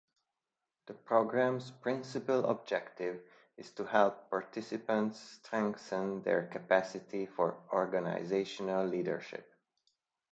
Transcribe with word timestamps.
The 0.87 0.95
program's 0.95 1.69
principal 1.69 2.45
objective 2.45 3.21
is 3.55 3.69
to 3.73 3.83
help 3.85 4.31
participants 4.31 5.19
strengthen 5.43 6.23
their 6.23 6.47
capacity 6.47 7.27
for 7.27 7.61
organizational 7.71 8.87
leadership. 8.87 9.47